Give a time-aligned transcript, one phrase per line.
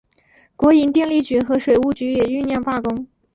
[0.55, 3.05] 国营电力局和水务局也酝酿罢工。